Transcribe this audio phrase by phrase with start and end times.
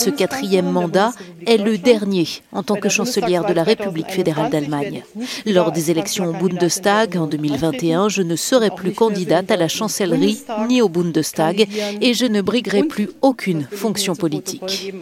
[0.00, 1.12] Ce quatrième mandat
[1.46, 5.02] est le dernier en tant que chancelière de la République fédérale d'Allemagne.
[5.44, 10.40] Lors des élections au Bundestag en 2021, je ne serai plus candidate à la chancellerie
[10.68, 11.68] ni au Bundestag
[12.00, 14.94] et je ne briguerai plus aucune fonction politique.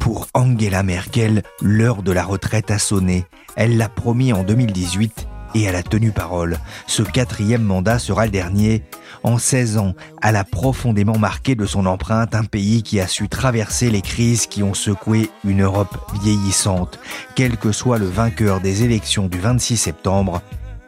[0.00, 3.26] Pour Angela Merkel, l'heure de la retraite a sonné.
[3.54, 6.58] Elle l'a promis en 2018 et elle a tenu parole.
[6.86, 8.82] Ce quatrième mandat sera le dernier.
[9.22, 13.28] En 16 ans, elle a profondément marqué de son empreinte un pays qui a su
[13.28, 16.98] traverser les crises qui ont secoué une Europe vieillissante.
[17.34, 20.42] Quel que soit le vainqueur des élections du 26 septembre,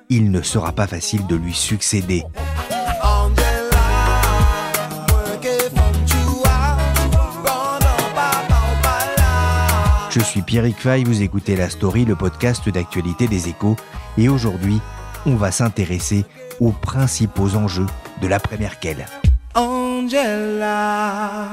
[0.09, 2.25] il ne sera pas facile de lui succéder.
[10.15, 13.75] Je suis Pierrick Fay, vous écoutez La Story, le podcast d'actualité des échos,
[14.17, 14.79] et aujourd'hui,
[15.27, 16.25] on va s'intéresser
[16.61, 17.87] aux principaux enjeux
[18.23, 19.07] de l'après-Merkel.
[19.57, 21.49] Angela.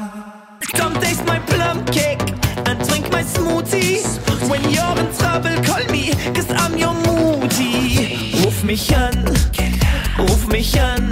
[0.78, 2.22] Come taste my plum cake
[2.68, 4.04] and drink my smoothie.
[4.48, 8.44] When you're in trouble, call me, cause I'm your moody.
[8.44, 9.26] Ruf mich an,
[10.20, 11.10] ruf mich an.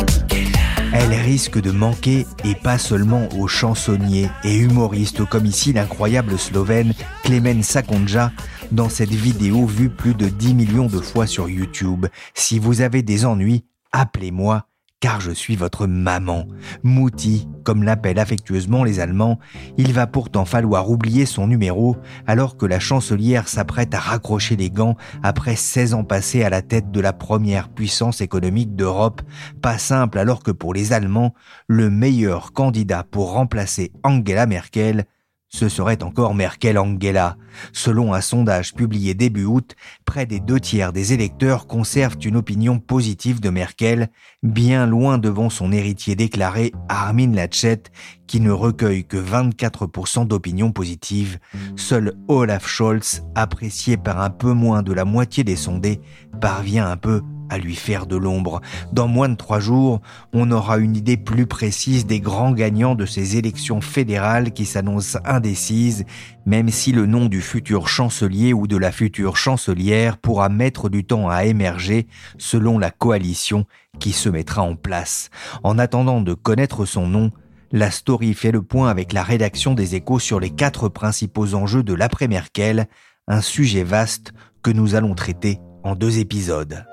[1.02, 6.94] Elle risque de manquer, et pas seulement aux chansonniers et humoristes comme ici l'incroyable Slovène
[7.24, 8.34] Klemen Sakonja
[8.74, 12.08] dans cette vidéo vue plus de 10 millions de fois sur YouTube.
[12.34, 14.66] Si vous avez des ennuis, appelez-moi
[15.00, 16.46] car je suis votre maman.
[16.84, 19.40] Mouti, comme l'appellent affectueusement les Allemands,
[19.78, 21.96] il va pourtant falloir oublier son numéro
[22.28, 26.62] alors que la chancelière s'apprête à raccrocher les gants après 16 ans passés à la
[26.62, 29.22] tête de la première puissance économique d'Europe.
[29.62, 31.34] Pas simple alors que pour les Allemands,
[31.68, 35.06] le meilleur candidat pour remplacer Angela Merkel,
[35.50, 37.36] ce serait encore Merkel-Angela.
[37.74, 42.80] Selon un sondage publié début août, près des deux tiers des électeurs conservent une opinion
[42.80, 44.10] positive de Merkel,
[44.44, 47.82] bien loin devant son héritier déclaré Armin Laschet,
[48.28, 51.40] qui ne recueille que 24% d'opinions positives.
[51.76, 56.00] Seul Olaf Scholz, apprécié par un peu moins de la moitié des sondés,
[56.40, 58.62] parvient un peu à lui faire de l'ombre.
[58.94, 60.02] Dans moins de trois jours,
[60.34, 65.20] on aura une idée plus précise des grands gagnants de ces élections fédérales qui s'annoncent
[65.26, 66.06] indécises,
[66.46, 71.04] même si le nom du futur chancelier ou de la future chancelière pourra mettre du
[71.04, 73.66] temps à émerger selon la coalition
[74.00, 75.30] qui se mettra en place.
[75.64, 77.32] En attendant de connaître son nom,
[77.72, 81.84] la story fait le point avec la rédaction des échos sur les quatre principaux enjeux
[81.84, 82.88] de l'après-Merkel,
[83.28, 84.34] un sujet vaste
[84.64, 86.89] que nous allons traiter en deux épisodes.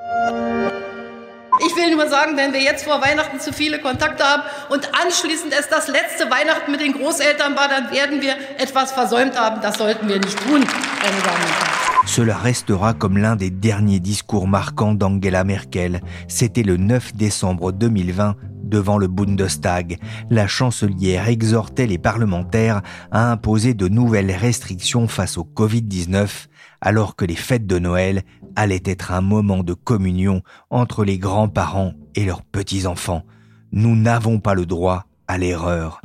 [1.77, 5.53] Ich will nur sagen, wenn wir jetzt vor Weihnachten zu viele Kontakte haben und anschließend
[5.53, 9.61] es das letzte Weihnachten mit den Großeltern war, dann werden wir etwas versäumt haben.
[9.61, 12.09] Das sollten wir nicht tun, meine Damen und.
[12.09, 16.01] Cela restera comme l'un des derniers discours marquants d'Angela Merkel.
[16.29, 19.99] C'était le 9 décembre 2020 devant le Bundestag.
[20.31, 26.47] La chancelière exhortait les parlementaires à imposer de nouvelles restrictions face au Covid-19
[26.81, 28.23] alors que les fêtes de Noël
[28.57, 33.23] allait être un moment de communion entre les grands-parents et leurs petits-enfants.
[33.73, 36.01] Nous n'avons pas le droit à l'erreur.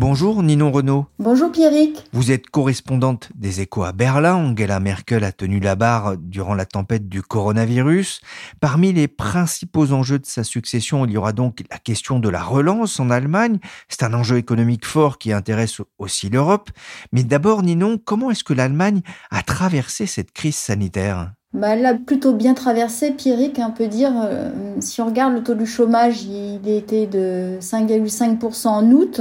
[0.00, 1.04] Bonjour Ninon Renault.
[1.18, 2.08] Bonjour Pierrick.
[2.14, 4.34] Vous êtes correspondante des échos à Berlin.
[4.34, 8.22] Angela Merkel a tenu la barre durant la tempête du coronavirus.
[8.60, 12.42] Parmi les principaux enjeux de sa succession, il y aura donc la question de la
[12.42, 13.58] relance en Allemagne.
[13.90, 16.70] C'est un enjeu économique fort qui intéresse aussi l'Europe.
[17.12, 21.30] Mais d'abord, Ninon, comment est-ce que l'Allemagne a traversé cette crise sanitaire?
[21.52, 24.12] Bah, elle l'a plutôt bien traversé, Pierrick, on peut dire.
[24.16, 29.20] Euh, si on regarde le taux du chômage, il était de 5,5% en août.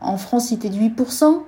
[0.00, 1.42] En France, il était de 8%.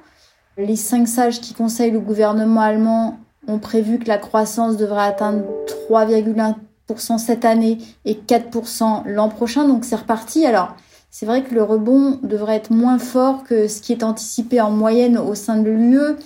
[0.58, 3.18] Les cinq sages qui conseillent le gouvernement allemand
[3.48, 5.44] ont prévu que la croissance devrait atteindre
[5.90, 9.66] 3,1% cette année et 4% l'an prochain.
[9.66, 10.44] Donc c'est reparti.
[10.46, 10.76] Alors
[11.10, 14.70] c'est vrai que le rebond devrait être moins fort que ce qui est anticipé en
[14.70, 16.16] moyenne au sein de l'UE.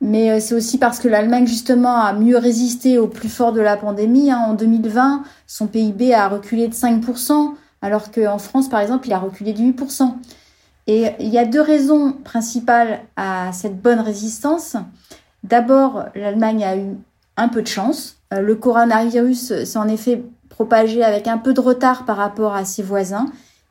[0.00, 3.60] Mais euh, c'est aussi parce que l'Allemagne, justement, a mieux résisté au plus fort de
[3.60, 4.30] la pandémie.
[4.30, 4.38] Hein.
[4.48, 9.18] En 2020, son PIB a reculé de 5%, alors qu'en France, par exemple, il a
[9.18, 10.12] reculé de 8%.
[10.88, 14.74] Et il y a deux raisons principales à cette bonne résistance.
[15.44, 16.96] D'abord, l'Allemagne a eu
[17.36, 18.16] un peu de chance.
[18.32, 22.64] Euh, le coronavirus s'est en effet propagé avec un peu de retard par rapport à
[22.64, 23.26] ses voisins.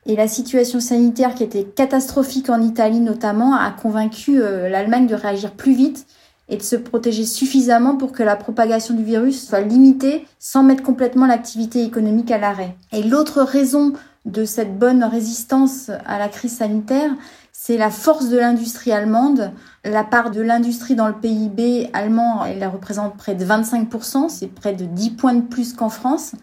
[0.06, 5.16] Et la situation sanitaire qui était catastrophique en Italie notamment a convaincu euh, l'Allemagne de
[5.16, 6.06] réagir plus vite
[6.50, 10.84] et de se protéger suffisamment pour que la propagation du virus soit limitée sans mettre
[10.84, 12.76] complètement l'activité économique à l'arrêt.
[12.94, 13.94] Et l'autre raison
[14.28, 17.12] de cette bonne résistance à la crise sanitaire,
[17.52, 19.52] c'est la force de l'industrie allemande.
[19.84, 24.74] La part de l'industrie dans le PIB allemand, elle représente près de 25%, c'est près
[24.74, 26.34] de 10 points de plus qu'en France.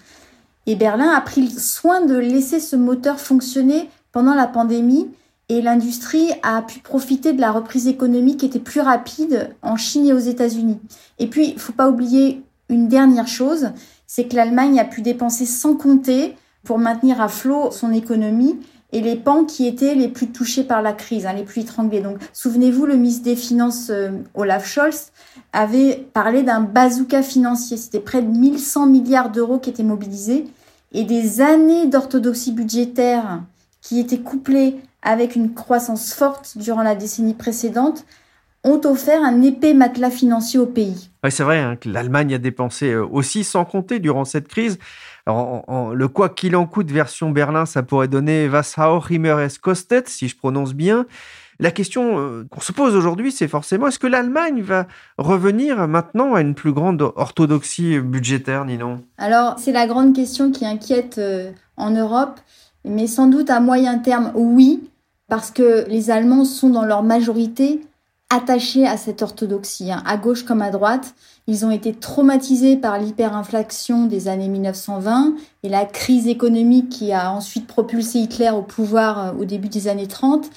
[0.66, 5.08] Et Berlin a pris soin de laisser ce moteur fonctionner pendant la pandémie
[5.48, 10.06] et l'industrie a pu profiter de la reprise économique qui était plus rapide en Chine
[10.06, 10.80] et aux États-Unis.
[11.19, 13.70] Et puis, il faut pas oublier une dernière chose,
[14.06, 16.34] c'est que l'Allemagne a pu dépenser sans compter
[16.64, 18.58] pour maintenir à flot son économie
[18.93, 22.00] et les pans qui étaient les plus touchés par la crise, hein, les plus étranglés.
[22.00, 25.11] Donc, souvenez-vous, le ministre des Finances, euh, Olaf Scholz,
[25.52, 27.76] avait parlé d'un bazooka financier.
[27.76, 30.46] C'était près de 1100 milliards d'euros qui étaient mobilisés
[30.93, 33.43] et des années d'orthodoxie budgétaire
[33.81, 38.05] qui étaient couplées avec une croissance forte durant la décennie précédente
[38.64, 41.11] ont offert un épais matelas financier au pays.
[41.22, 44.78] Oui, c'est vrai hein, que l'Allemagne a dépensé euh, aussi sans compter durant cette crise.
[45.26, 50.05] le quoi qu'il en coûte version Berlin, ça pourrait donner Was auch immer es kostet,
[50.06, 51.06] si je prononce bien.
[51.61, 54.87] La question euh, qu'on se pose aujourd'hui, c'est forcément est-ce que l'Allemagne va
[55.19, 59.02] revenir maintenant à une plus grande orthodoxie budgétaire, Ninon?
[59.19, 62.40] Alors, c'est la grande question qui inquiète euh, en Europe,
[62.84, 64.90] mais sans doute à moyen terme, oui,
[65.28, 67.81] parce que les Allemands sont dans leur majorité
[68.31, 71.15] attachés à cette orthodoxie, hein, à gauche comme à droite.
[71.47, 77.31] Ils ont été traumatisés par l'hyperinflation des années 1920 et la crise économique qui a
[77.31, 80.50] ensuite propulsé Hitler au pouvoir euh, au début des années 30.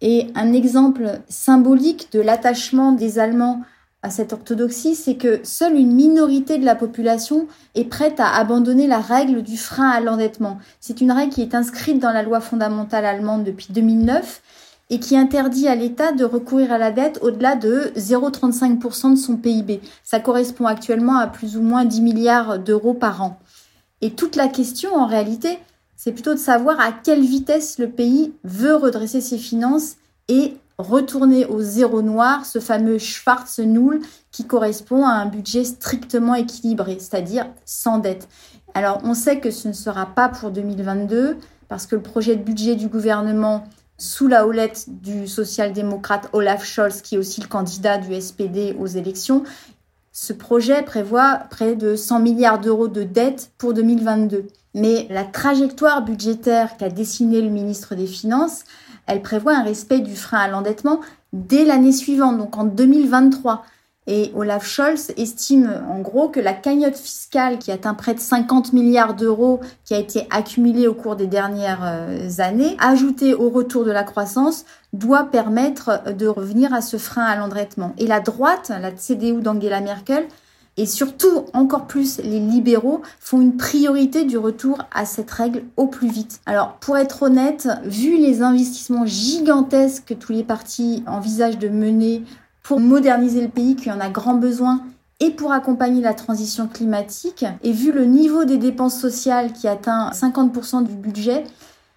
[0.00, 3.62] Et un exemple symbolique de l'attachement des Allemands
[4.02, 8.86] à cette orthodoxie, c'est que seule une minorité de la population est prête à abandonner
[8.86, 10.58] la règle du frein à l'endettement.
[10.78, 14.40] C'est une règle qui est inscrite dans la loi fondamentale allemande depuis 2009
[14.90, 19.36] et qui interdit à l'État de recourir à la dette au-delà de 0,35% de son
[19.36, 19.80] PIB.
[20.02, 23.38] Ça correspond actuellement à plus ou moins 10 milliards d'euros par an.
[24.00, 25.58] Et toute la question, en réalité,
[25.96, 29.96] c'est plutôt de savoir à quelle vitesse le pays veut redresser ses finances
[30.28, 34.00] et retourner au zéro noir, ce fameux Schwarz Null
[34.30, 38.28] qui correspond à un budget strictement équilibré, c'est-à-dire sans dette.
[38.74, 41.36] Alors on sait que ce ne sera pas pour 2022
[41.68, 43.64] parce que le projet de budget du gouvernement
[43.98, 48.86] sous la houlette du social-démocrate Olaf Scholz, qui est aussi le candidat du SPD aux
[48.86, 49.42] élections,
[50.12, 54.46] ce projet prévoit près de 100 milliards d'euros de dette pour 2022.
[54.74, 58.64] Mais la trajectoire budgétaire qu'a dessinée le ministre des Finances,
[59.06, 61.00] elle prévoit un respect du frein à l'endettement
[61.32, 63.64] dès l'année suivante, donc en 2023.
[64.10, 68.72] Et Olaf Scholz estime en gros que la cagnotte fiscale qui atteint près de 50
[68.72, 73.84] milliards d'euros qui a été accumulée au cours des dernières euh, années, ajoutée au retour
[73.84, 74.64] de la croissance,
[74.94, 77.92] doit permettre de revenir à ce frein à l'endettement.
[77.98, 80.24] Et la droite, la CDU d'Angela Merkel,
[80.78, 85.86] et surtout encore plus les libéraux font une priorité du retour à cette règle au
[85.86, 86.40] plus vite.
[86.46, 92.22] Alors pour être honnête, vu les investissements gigantesques que tous les partis envisagent de mener
[92.68, 94.82] pour moderniser le pays qui en a grand besoin
[95.20, 100.10] et pour accompagner la transition climatique, et vu le niveau des dépenses sociales qui atteint
[100.10, 101.44] 50% du budget,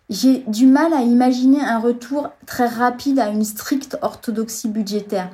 [0.10, 5.30] j'ai du mal à imaginer un retour très rapide à une stricte orthodoxie budgétaire.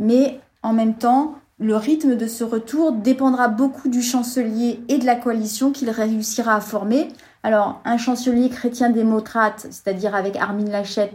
[0.00, 5.06] Mais en même temps, le rythme de ce retour dépendra beaucoup du chancelier et de
[5.06, 7.06] la coalition qu'il réussira à former.
[7.44, 11.12] Alors, un chancelier chrétien-démocrate, c'est-à-dire avec Armin Laschet,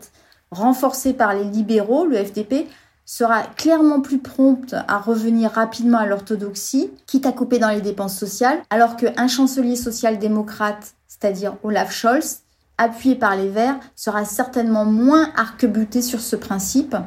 [0.51, 2.67] renforcé par les libéraux, le FDP,
[3.07, 8.19] sera clairement plus prompte à revenir rapidement à l'orthodoxie, quitte à couper dans les dépenses
[8.19, 12.41] sociales, alors qu'un chancelier social-démocrate, c'est-à-dire Olaf Scholz,
[12.77, 16.97] appuyé par les Verts, sera certainement moins arc-buté sur ce principe.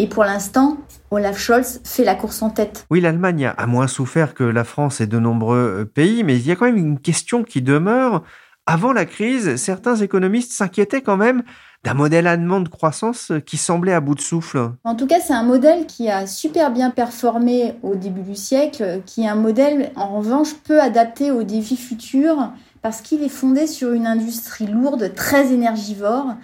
[0.00, 0.78] Et pour l'instant,
[1.12, 2.86] Olaf Scholz fait la course en tête.
[2.90, 6.46] Oui, l'Allemagne a moins souffert que la France et de nombreux euh, pays, mais il
[6.46, 8.24] y a quand même une question qui demeure.
[8.70, 11.42] Avant la crise, certains économistes s'inquiétaient quand même
[11.84, 14.72] d'un modèle allemand de croissance qui semblait à bout de souffle.
[14.84, 19.00] En tout cas, c'est un modèle qui a super bien performé au début du siècle,
[19.06, 23.66] qui est un modèle en revanche peu adapté aux défis futurs parce qu'il est fondé
[23.66, 26.34] sur une industrie lourde, très énergivore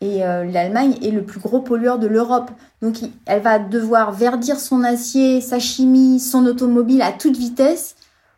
[0.00, 2.50] et euh, l'Allemagne est le plus gros pollueur de l'Europe.
[2.80, 7.96] Donc elle va devoir verdir son acier, sa chimie, son automobile à toute vitesse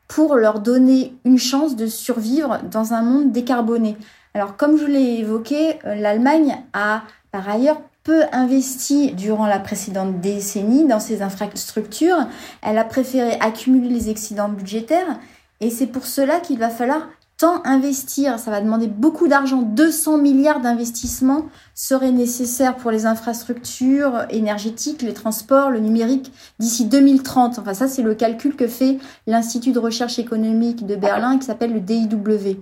[0.08, 3.96] pour leur donner une chance de survivre dans un monde décarboné.
[4.34, 10.20] Alors comme je l'ai évoqué, euh, l'Allemagne a par ailleurs, peu investi durant la précédente
[10.20, 12.26] décennie dans ses infrastructures.
[12.62, 15.18] Elle a préféré accumuler les excédents budgétaires
[15.60, 18.38] et c'est pour cela qu'il va falloir tant investir.
[18.38, 19.62] Ça va demander beaucoup d'argent.
[19.62, 27.60] 200 milliards d'investissements seraient nécessaires pour les infrastructures énergétiques, les transports, le numérique d'ici 2030.
[27.60, 31.72] Enfin, ça, c'est le calcul que fait l'Institut de recherche économique de Berlin qui s'appelle
[31.72, 32.58] le DIW.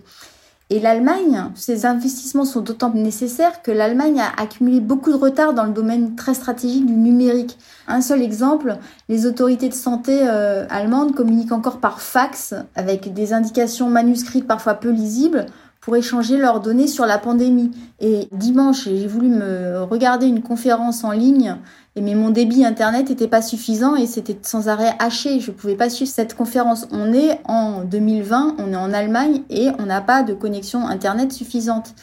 [0.68, 5.62] Et l'Allemagne, ces investissements sont d'autant nécessaires que l'Allemagne a accumulé beaucoup de retard dans
[5.62, 7.56] le domaine très stratégique du numérique.
[7.86, 8.76] Un seul exemple,
[9.08, 14.74] les autorités de santé euh, allemandes communiquent encore par fax avec des indications manuscrites parfois
[14.74, 15.46] peu lisibles
[15.86, 17.70] pour échanger leurs données sur la pandémie.
[18.00, 21.54] Et dimanche, j'ai voulu me regarder une conférence en ligne
[21.94, 25.38] et mais mon débit internet n'était pas suffisant et c'était sans arrêt haché.
[25.38, 26.88] Je pouvais pas suivre cette conférence.
[26.90, 31.30] On est en 2020, on est en Allemagne et on n'a pas de connexion internet
[31.32, 31.94] suffisante.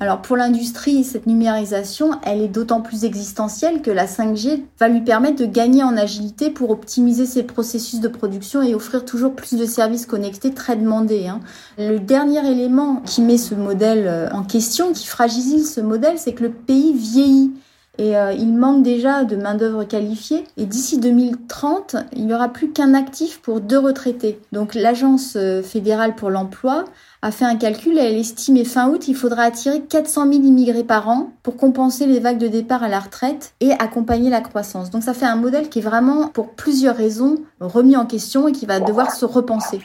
[0.00, 5.02] Alors pour l'industrie, cette numérisation, elle est d'autant plus existentielle que la 5G va lui
[5.02, 9.56] permettre de gagner en agilité pour optimiser ses processus de production et offrir toujours plus
[9.56, 11.26] de services connectés très demandés.
[11.26, 11.40] Hein.
[11.78, 16.32] Le dernier élément qui met ce modèle euh, en question, qui fragilise ce modèle, c'est
[16.32, 17.52] que le pays vieillit.
[17.98, 20.44] Et euh, il manque déjà de main-d'œuvre qualifiée.
[20.56, 24.40] Et d'ici 2030, il n'y aura plus qu'un actif pour deux retraités.
[24.50, 26.84] Donc l'Agence euh, fédérale pour l'emploi
[27.20, 30.84] a fait un calcul et elle estime fin août, il faudra attirer 400 000 immigrés
[30.84, 34.90] par an pour compenser les vagues de départ à la retraite et accompagner la croissance.
[34.90, 38.52] Donc ça fait un modèle qui est vraiment, pour plusieurs raisons, remis en question et
[38.52, 39.80] qui va devoir se repenser.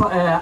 [0.00, 0.36] Euh,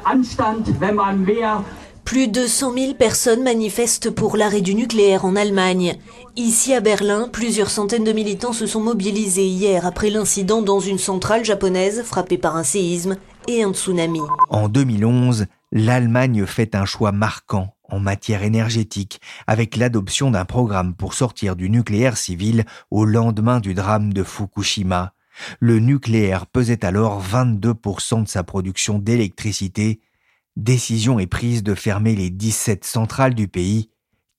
[2.06, 5.96] plus de 100 000 personnes manifestent pour l'arrêt du nucléaire en Allemagne.
[6.36, 10.98] Ici à Berlin, plusieurs centaines de militants se sont mobilisés hier après l'incident dans une
[10.98, 13.16] centrale japonaise frappée par un séisme
[13.48, 14.20] et un tsunami.
[14.50, 21.12] En 2011, l'Allemagne fait un choix marquant en matière énergétique avec l'adoption d'un programme pour
[21.12, 25.12] sortir du nucléaire civil au lendemain du drame de Fukushima.
[25.58, 30.00] Le nucléaire pesait alors 22% de sa production d'électricité
[30.56, 33.90] décision est prise de fermer les 17 centrales du pays.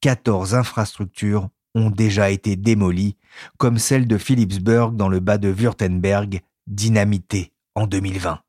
[0.02, 3.18] 14 infrastructures ont déjà été démolies,
[3.58, 8.40] comme celle de Philipsburg dans le bas de Württemberg, dynamitée en 2020.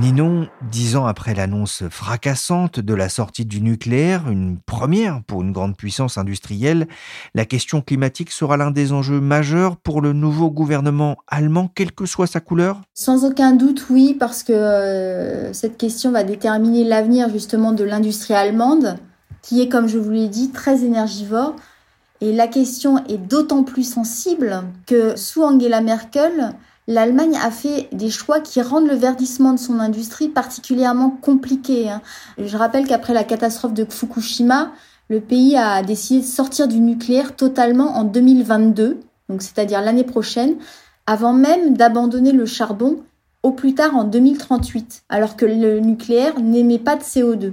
[0.00, 5.52] Ninon, dix ans après l'annonce fracassante de la sortie du nucléaire, une première pour une
[5.52, 6.88] grande puissance industrielle,
[7.34, 12.06] la question climatique sera l'un des enjeux majeurs pour le nouveau gouvernement allemand, quelle que
[12.06, 12.80] soit sa couleur?
[12.94, 18.32] Sans aucun doute, oui, parce que euh, cette question va déterminer l'avenir justement de l'industrie
[18.32, 18.96] allemande,
[19.42, 21.56] qui est, comme je vous l'ai dit, très énergivore.
[22.22, 26.54] Et la question est d'autant plus sensible que sous Angela Merkel,
[26.90, 31.88] l'Allemagne a fait des choix qui rendent le verdissement de son industrie particulièrement compliqué.
[31.88, 32.02] Hein.
[32.36, 34.72] Je rappelle qu'après la catastrophe de Fukushima,
[35.08, 40.56] le pays a décidé de sortir du nucléaire totalement en 2022, donc c'est-à-dire l'année prochaine,
[41.06, 42.98] avant même d'abandonner le charbon
[43.44, 47.52] au plus tard en 2038, alors que le nucléaire n'émet pas de CO2.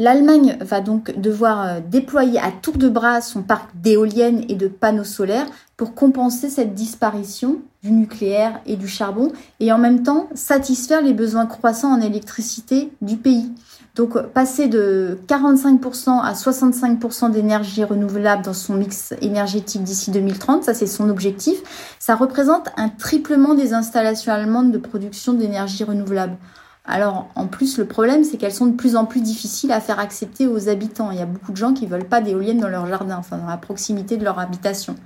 [0.00, 4.68] L'Allemagne va donc devoir euh, déployer à tour de bras son parc d'éoliennes et de
[4.68, 10.28] panneaux solaires pour compenser cette disparition du nucléaire et du charbon et en même temps
[10.34, 13.50] satisfaire les besoins croissants en électricité du pays.
[13.96, 20.74] Donc passer de 45% à 65% d'énergie renouvelable dans son mix énergétique d'ici 2030, ça
[20.74, 21.58] c'est son objectif,
[21.98, 26.36] ça représente un triplement des installations allemandes de production d'énergie renouvelable.
[26.90, 30.00] Alors en plus le problème c'est qu'elles sont de plus en plus difficiles à faire
[30.00, 31.10] accepter aux habitants.
[31.10, 33.46] Il y a beaucoup de gens qui veulent pas d'éoliennes dans leur jardin, enfin dans
[33.46, 34.96] la proximité de leur habitation.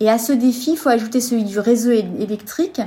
[0.00, 2.80] Et à ce défi, il faut ajouter celui du réseau électrique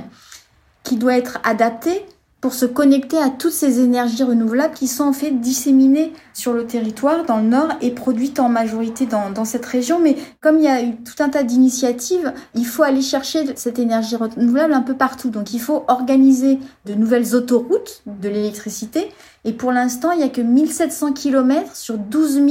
[0.82, 2.04] qui doit être adapté
[2.44, 6.66] pour se connecter à toutes ces énergies renouvelables qui sont en fait disséminées sur le
[6.66, 9.98] territoire dans le nord et produites en majorité dans, cette région.
[9.98, 13.78] Mais comme il y a eu tout un tas d'initiatives, il faut aller chercher cette
[13.78, 15.30] énergie renouvelable un peu partout.
[15.30, 19.08] Donc il faut organiser de nouvelles autoroutes de l'électricité.
[19.46, 22.46] Et pour l'instant, il n'y a que 1700 km sur 12 000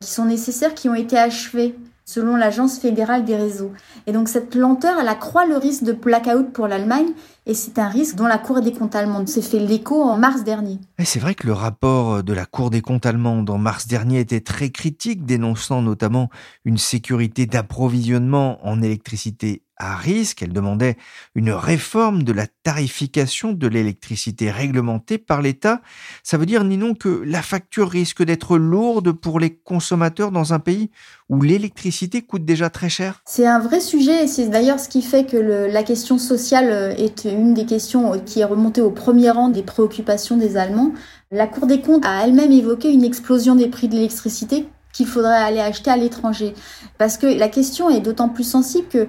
[0.00, 3.72] qui sont nécessaires, qui ont été achevés selon l'Agence fédérale des réseaux.
[4.06, 7.08] Et donc cette lenteur, elle accroît le risque de blackout pour l'Allemagne
[7.46, 10.44] et c'est un risque dont la Cour des comptes allemande s'est fait l'écho en mars
[10.44, 10.78] dernier.
[11.02, 14.40] C'est vrai que le rapport de la Cour des comptes allemande en mars dernier était
[14.40, 16.30] très critique, dénonçant notamment
[16.64, 20.42] une sécurité d'approvisionnement en électricité à risque.
[20.42, 20.96] Elle demandait
[21.34, 25.80] une réforme de la tarification de l'électricité réglementée par l'État.
[26.22, 30.58] Ça veut dire, Ninon, que la facture risque d'être lourde pour les consommateurs dans un
[30.58, 30.90] pays
[31.28, 33.22] où l'électricité coûte déjà très cher?
[33.26, 36.90] C'est un vrai sujet et c'est d'ailleurs ce qui fait que la question sociale euh,
[36.96, 40.92] est une des questions qui est remontée au premier rang des préoccupations des Allemands.
[41.30, 45.36] La Cour des comptes a elle-même évoqué une explosion des prix de l'électricité qu'il faudrait
[45.36, 46.54] aller acheter à l'étranger.
[46.98, 49.08] Parce que la question est d'autant plus sensible que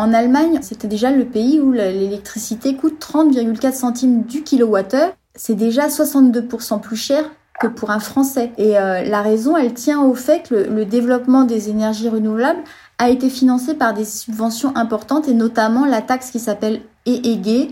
[0.00, 5.12] en Allemagne, c'était déjà le pays où l'électricité coûte 30,4 centimes du kilowattheure.
[5.34, 7.24] C'est déjà 62% plus cher
[7.60, 8.50] que pour un Français.
[8.56, 12.60] Et euh, la raison, elle tient au fait que le, le, développement des énergies renouvelables
[12.96, 17.70] a été financé par des subventions importantes et notamment la taxe qui s'appelle EEG,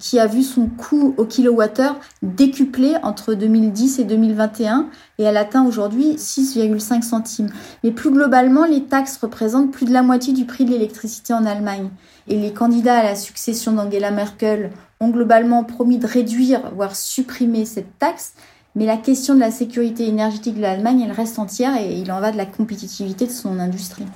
[0.00, 4.88] qui a vu son coût au kilowattheure décuplé entre 2010 et 2021
[5.18, 7.50] et elle atteint aujourd'hui 6,5 centimes.
[7.84, 11.44] Mais plus globalement, les taxes représentent plus de la moitié du prix de l'électricité en
[11.44, 11.90] Allemagne.
[12.26, 17.66] Et les candidats à la succession d'Angela Merkel ont globalement promis de réduire, voire supprimer
[17.66, 18.32] cette taxe.
[18.74, 22.20] Mais la question de la sécurité énergétique de l'Allemagne, elle reste entière et il en
[22.20, 24.06] va de la compétitivité de son industrie.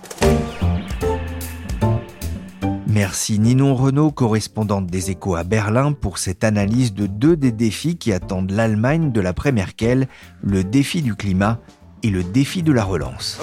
[2.94, 7.96] Merci Ninon Renault, correspondante des échos à Berlin, pour cette analyse de deux des défis
[7.96, 10.06] qui attendent l'Allemagne de l'après Merkel,
[10.44, 11.58] le défi du climat
[12.04, 13.40] et le défi de la relance.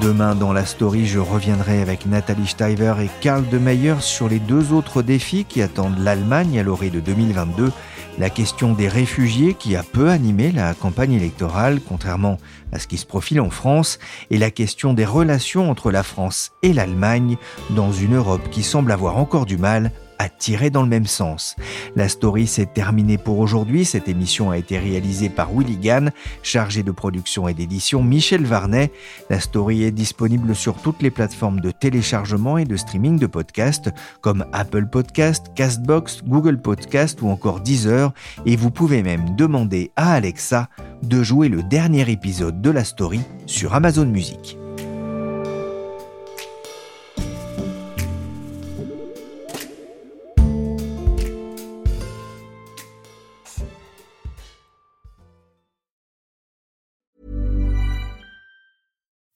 [0.00, 4.40] Demain dans la story, je reviendrai avec Nathalie Steiver et Karl de Meyer sur les
[4.40, 7.70] deux autres défis qui attendent l'Allemagne à l'orée de 2022
[8.18, 12.38] la question des réfugiés qui a peu animé la campagne électorale, contrairement
[12.72, 13.98] à ce qui se profile en France,
[14.30, 17.36] et la question des relations entre la France et l'Allemagne
[17.70, 19.92] dans une Europe qui semble avoir encore du mal
[20.28, 21.56] tirer dans le même sens.
[21.96, 23.84] La story s'est terminée pour aujourd'hui.
[23.84, 26.12] Cette émission a été réalisée par Willy Gann,
[26.42, 28.92] chargé de production et d'édition Michel Varnet.
[29.30, 33.90] La story est disponible sur toutes les plateformes de téléchargement et de streaming de podcasts
[34.20, 38.12] comme Apple Podcast, Castbox, Google Podcast ou encore Deezer.
[38.46, 40.68] Et vous pouvez même demander à Alexa
[41.02, 44.56] de jouer le dernier épisode de la story sur Amazon Music.